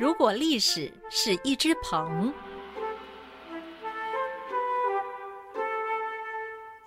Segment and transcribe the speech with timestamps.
[0.00, 2.32] 如果历史是一只鹏，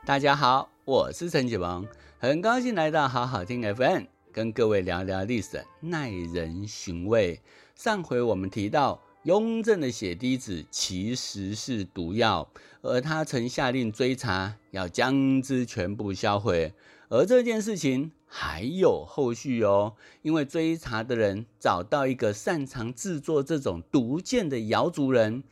[0.04, 1.88] 大家好，我是陈启鹏，
[2.18, 7.40] 很高兴来到好好听 FM，跟各位聊聊历史，耐人寻味。
[7.76, 12.50] 上回我们提到，雍正的血滴子其实是毒药，
[12.82, 16.74] 而他曾下令追查，要将之全部销毁。
[17.10, 19.94] 而这件事情还有后续哦，
[20.24, 25.44] 因为追查的人找到一个擅长制作这种毒箭的瑶族人，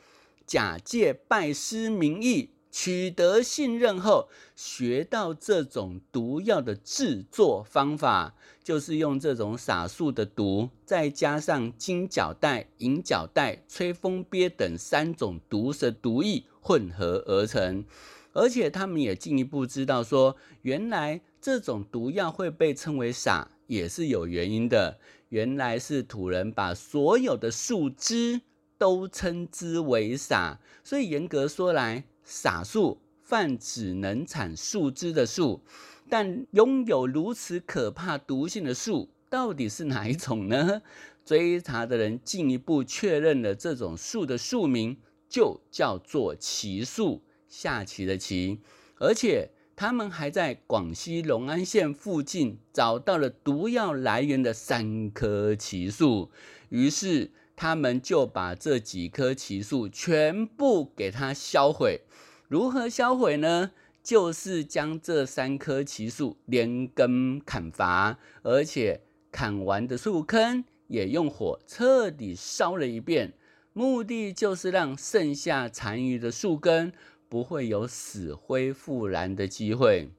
[0.47, 17.85] 假借拜师名义，取得信任后，学到这种毒药的制作方法，就是用这种撒素的毒，再加上金角带、银角带、吹风鳖等三种毒蛇毒液混合而成。
[18.33, 24.99] 而且他们也进一步知道说，原来这种毒药会被称为傻，也是有原因的。
[25.29, 28.41] 原来是土人把所有的树枝
[28.77, 35.61] 都称之为傻，所以严格说来，傻树泛指能产树枝的树。
[36.09, 40.81] 但拥有如此可怕毒性的树，到底是哪一种呢？
[41.25, 44.97] 追查的人进一步确认了这种树的树名，
[45.29, 47.23] 就叫做奇树。
[47.47, 48.59] 下棋的棋，
[48.97, 49.49] 而且
[49.81, 56.29] 他们还在广西隆安县附近找到了毒药来源的三棵奇树，
[56.69, 62.01] 于是他们就把这几棵奇树全部给它销毁。
[62.47, 63.71] 如何销毁呢？
[64.03, 73.33] 就是将这三棵奇树连根砍伐，而且砍完的树坑也用火彻底烧了一遍，
[73.73, 76.93] 目的就是让剩下残余的树根。
[77.31, 80.11] 不会有死灰复燃的机会，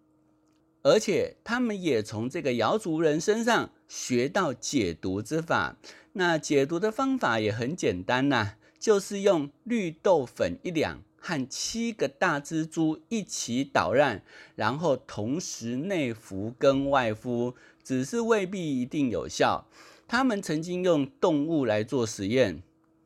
[0.80, 5.76] 而且他们也从这个瑶族人身上学到解毒之法。
[6.14, 14.22] 那解毒的方法也很简单呐，就是用绿豆粉一两和七个大蜘蛛一起捣烂，
[14.56, 19.66] 然后同时内服跟外敷，只是未必一定有效。
[20.08, 22.62] 他们曾经用动物来做实验。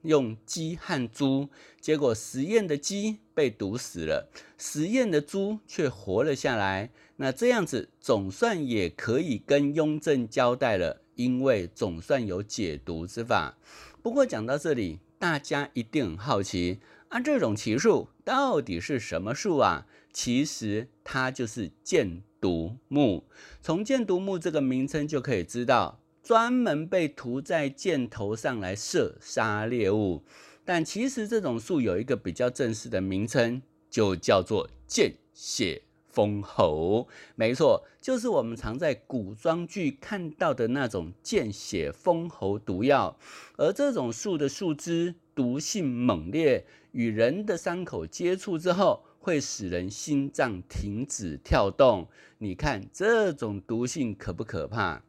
[0.07, 1.49] 用鸡和猪，
[1.81, 6.91] 结果实验的鸡被毒死了，实验的猪却活了下来。
[7.17, 13.57] 那这样子总算也可以跟雍正交代了，因为总算有解毒之法。
[14.03, 19.87] 不过讲到这里，大家一定很好奇，啊，这种奇树到底是什么树啊？
[20.13, 23.25] 其实它就是箭毒木。
[23.61, 26.01] 从箭毒木这个名称就可以知道。
[26.27, 30.25] 专门被涂在箭头上来射杀猎物，
[30.65, 37.07] 但其实这种树有一个比较正式的名称，就叫做见血封喉。
[37.37, 43.17] 没错，就是我们常在古装剧看到的那种见血封喉毒药。
[43.57, 52.09] 而这种树的树枝毒性猛烈，与人的伤口接触之后，会使人心脏停止跳动。
[52.39, 55.05] 你看这种毒性可不可怕？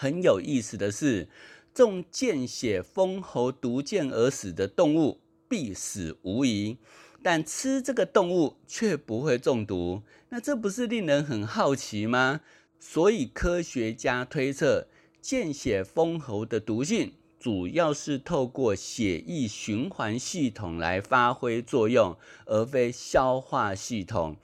[0.00, 1.28] 很有意思的是，
[1.74, 6.78] 中见血封喉毒箭而死的动物必死无疑，
[7.22, 10.00] 但吃这个动物却不会中毒。
[10.30, 12.40] 那这不是令人很好奇吗？
[12.78, 14.88] 所以科学家推测，
[15.20, 24.38] 见血封喉的毒性主要是透过血液循环系统来发挥作用，而非消化系统。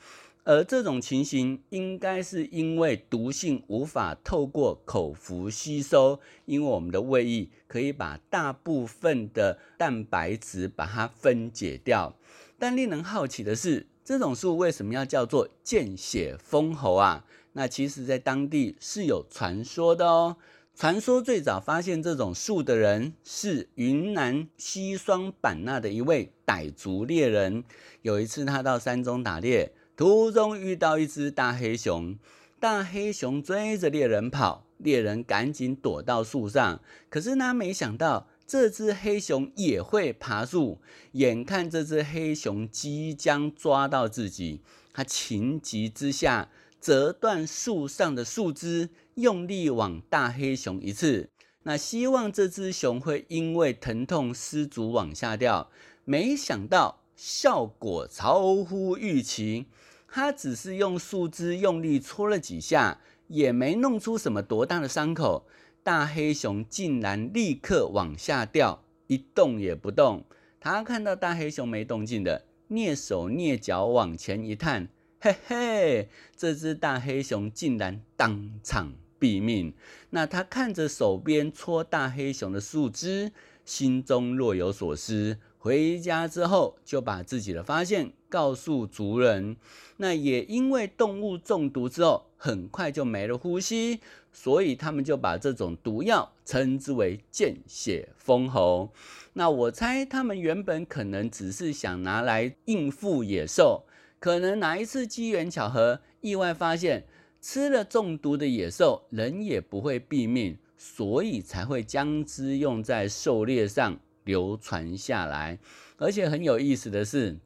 [0.47, 12.17] 而这种情形应该是因为毒性无法透过口服吸收，因为我们的胃液可以把大部分的蛋白质把它分解掉。
[12.61, 17.25] 但令人好奇的是，这种树为什么要叫做见血封喉啊？
[17.55, 20.37] 那其实在当地是有传说的哦。
[20.77, 27.65] 传说最早发现这种树的人是云南西双版纳的一位傣族猎人。
[28.03, 29.73] 有一次他到山中打猎。
[29.97, 32.19] 途中遇到一只大黑熊，
[32.61, 36.83] 大黑熊追着猎人跑，猎人赶紧躲到树上。
[37.09, 40.83] 可是他没想到，这只黑熊也会爬树。
[41.13, 44.61] 眼看这只黑熊即将抓到自己，
[44.93, 51.31] 他情急之下折断树上的树枝，用力往大黑熊一刺。
[51.63, 55.71] 那希望这只熊会因为疼痛失足往下掉，
[56.05, 57.01] 没想到。
[57.19, 59.69] 效果超乎预期，
[60.09, 65.47] 他只是用树枝用力戳了几下，也没弄出什么多大的伤口。
[65.83, 70.25] 大黑熊竟然立刻往下掉，一动也不动。
[70.59, 74.89] 他看到大黑熊没动静的，蹑手蹑脚往前一探，
[75.21, 79.75] 嘿嘿，这只大黑熊竟然当场毙命。
[80.11, 83.33] 那他看着手边戳大黑熊的树枝。
[83.65, 85.39] 心中若有所思。
[85.59, 89.57] 回家之后，就把自己的发现告诉族人。
[89.97, 94.01] 那也因为动物中毒之后，很快就没了呼吸，
[94.33, 98.93] 所以他们就把这种毒药称之为见血封喉。
[99.33, 103.85] 那我猜他们原本可能只是想拿来应付野兽，
[104.21, 107.05] 可能哪一次机缘巧合，意外发现
[107.41, 113.99] 吃了中毒的野兽，人也不会毙命，所以才会将之用在狩猎上。
[114.27, 115.59] 流传下来，
[115.97, 117.39] 而且很有意思的是，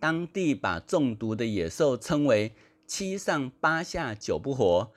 [0.00, 2.52] 当地把中毒的野兽称为
[2.86, 4.92] “七上八下九不活”，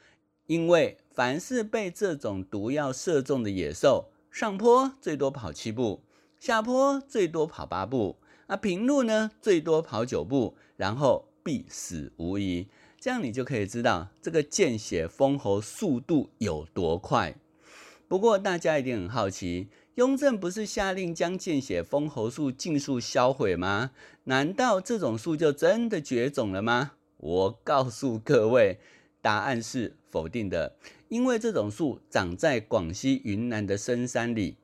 [0.45, 6.03] 因为凡是被这种毒药射中的野兽，上坡最多跑七步，
[6.39, 12.67] 下坡最多跑八步，啊，平路呢最多跑九步，然后必死无疑。
[12.99, 17.35] 这样你就可以知道这个见血封喉速度有多快。
[18.07, 19.69] 不过大家一定很好奇。
[19.99, 23.91] 雍正不是下令将见血封喉树尽数销毁吗？
[24.23, 26.93] 难道这种树就真的绝种了吗？
[27.17, 28.79] 我告诉各位，
[29.21, 30.77] 答案是否定的。
[31.09, 34.55] 因为这种树长在广西云南的深山里，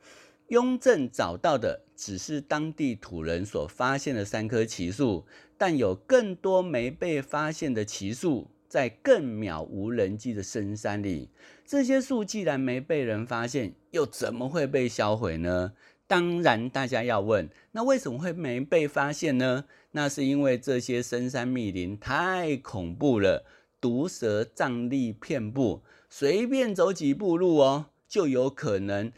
[0.48, 5.26] 雍正找到的只是当地土人所发现的三棵奇树，
[5.58, 8.48] 但有更多没被发现的奇树。
[8.67, 11.29] 在更渺无人迹的深山里，
[11.65, 15.73] 这些树既然没被人发现，又怎么会被销毁呢？
[16.07, 19.65] 当然，大家要问，那为什么会没被发现呢？
[19.91, 23.45] 那是因为这些深山密林太恐怖了，
[23.81, 29.12] 毒蛇瘴疠遍布，随便走几步路哦，就有可能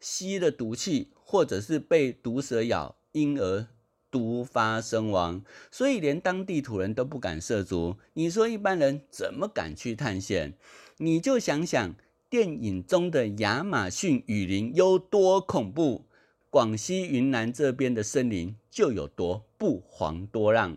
[0.00, 3.68] 吸了毒气，或者是被毒蛇咬，因而。
[4.12, 7.96] 毒发身亡，所以连当地土人都不敢涉足。
[8.12, 10.52] 你说一般人怎么敢去探险？
[10.98, 11.94] 你就想想
[12.28, 16.04] 电影中的亚马逊雨林有多恐怖，
[16.50, 20.76] 广西云南这边的森林就有多不遑多让。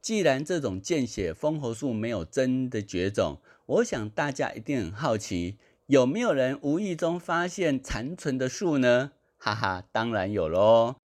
[0.00, 9.12] 既然这种见血封喉树没有真的绝种，我想大家一定很好奇，有没有人无意中发现残存的树呢？
[9.38, 10.96] 哈哈，当然有喽。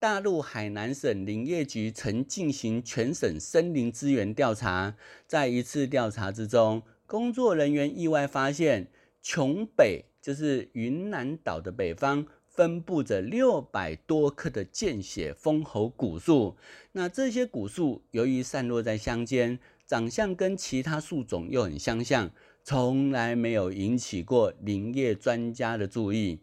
[0.00, 8.90] 大陆海南省林业局曾进行全省森林资源调查，在一次调查之中，工作人员意外发现，
[9.22, 16.56] 琼北就是云南岛的北方，分布着六百多棵的见血封喉古树。
[16.92, 22.30] 那这些古树由于散落在乡间，长相跟其他树种又很相像，
[22.64, 26.38] 从来没有引起过林业专家的注意。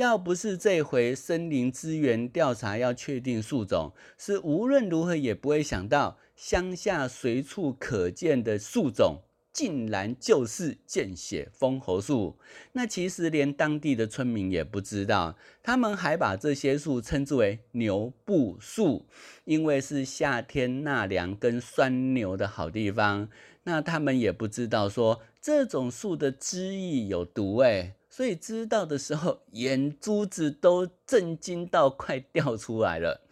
[0.00, 9.18] 要不是这回森林资源调查要确定树种，是无论如何也不会想到乡下随处可见的树种，
[9.52, 12.38] 竟然就是见血封喉树。
[12.72, 19.04] 那其实连当地的村民也不知道，他们还把这些树称之为牛布树，
[19.44, 23.28] 因为是夏天纳凉跟拴牛的好地方。
[23.64, 27.96] 那他们也不知道说这种树的汁液有毒哎。
[28.12, 33.22] 所以知道的时候，眼珠子都震惊到快掉出来了。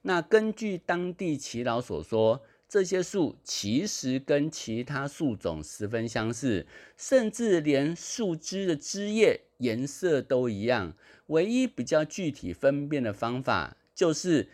[0.00, 6.66] 那根据当地耆老所说，这些树其实跟其他树种十分相似，
[6.96, 10.94] 甚至连树枝的枝叶颜色都一样。
[11.26, 14.48] 唯一比较具体分辨的方法，就是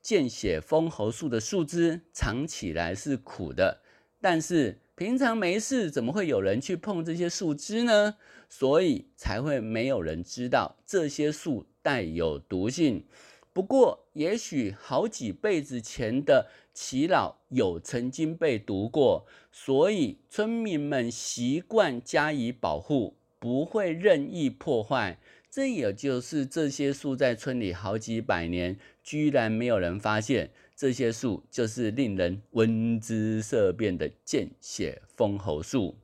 [0.00, 3.82] 见血封喉树的树枝尝起来是苦的，
[4.18, 4.80] 但是。
[5.00, 8.16] 平常没事，怎么会有人去碰这些树枝呢？
[8.50, 13.06] 所以才会没有人知道这些树带有毒性。
[13.54, 25.18] 不过，也许好几辈子前的耆老有曾经被毒过，所以村民们习惯加以保护，不会任意破坏。
[25.50, 30.50] 这也就是这些树在村里好几百年，居然没有人发现。
[30.80, 35.98] 这些树就是令人闻之色变的见血封喉树，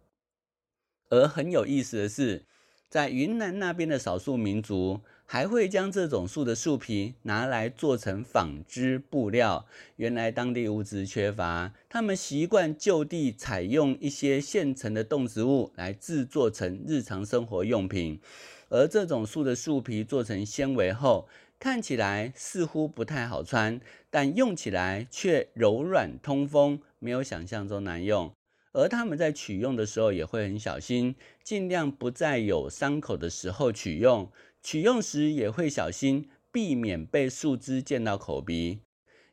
[1.09, 2.45] 而很有意思的是，
[2.91, 9.65] 在云南那边的少数民族还会将这种树的树皮拿来做成纺织布料。
[9.97, 18.21] 原来当地物资缺乏，他们习惯就地采用一些现成的动植物来制作成日常生活用品，
[18.69, 21.27] 而这种树的树皮做成纤维后。
[21.59, 28.31] 看起来似乎不太好穿，但用起来却柔软通风，没有想象中难用。
[28.73, 34.31] 而他们在取用的时候也会很小心，尽量不在有伤口的时候取用。
[34.63, 38.81] 取用时也会小心，避免被树枝溅到口鼻。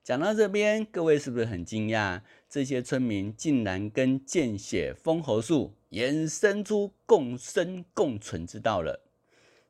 [0.02, 2.22] 讲到这边，各位是不是很惊讶？
[2.50, 9.02] 这些村民竟然跟见血封喉树衍生出共生共存之道了。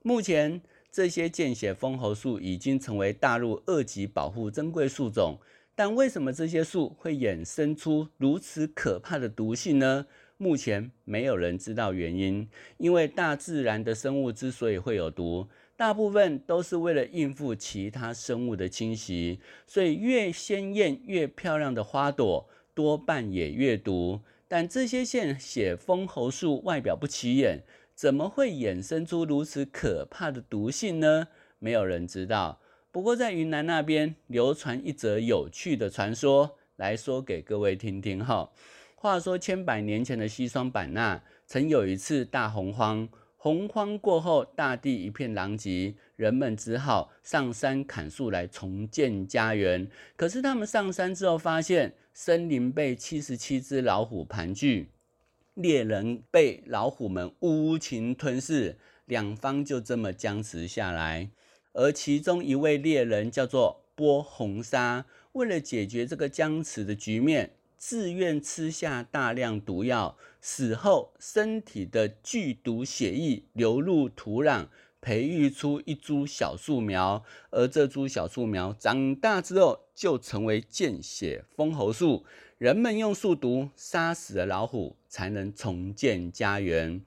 [0.03, 0.61] 目前。
[0.93, 5.39] 这些见血封喉树已经成为大陆二级保护珍贵树种。
[5.73, 10.05] 但为什么这些树会衍生出如此可怕的毒性呢？
[10.37, 12.47] 目前没有人知道原因。
[12.77, 24.21] 因为大自然的生物之所以会有毒，大部分都是为了应付其他生物的侵袭，所以越鲜艳、越漂亮的花朵，多半也越毒。
[24.47, 27.63] 但这些见血封喉树外表不起眼，
[27.95, 31.27] 怎么会衍生出如此可怕的毒性呢？
[31.59, 32.59] 没有人知道。
[32.91, 38.51] 不过，在云南那边流传一则有趣的传说，来说给各位听听哈。
[38.95, 43.09] 话说千百年前的西双版纳，曾有一次大洪荒。
[43.35, 49.89] 洪荒过后，大地一片狼藉，人们只好上山砍树来重建家园。
[50.15, 54.87] 可是他们上山之后，发现森林被七十七只老虎盘踞，
[55.53, 61.29] 猎人被老虎们无情吞噬，两方就这么僵持下来。
[61.73, 74.67] 而其中一位猎人叫做波红沙，为了解决这个僵持的局面，自愿吃下大量毒药，死后身体的剧毒血液流入土壤，
[75.01, 82.25] 培育出一株小树苗，而这株小树苗长大之后，就成为见血封喉树。
[82.63, 87.01] 人们用树毒杀死了老虎，才能重建家园。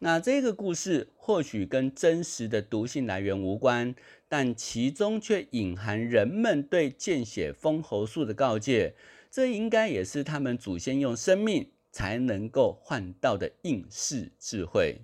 [0.00, 3.94] 那这个故事或许跟真实的毒性来源无关，
[4.28, 8.94] 但其中却隐含人们对见血封喉术的告诫。
[9.30, 15.00] 这应该也是他们祖先用生命才能够换到的应试智慧。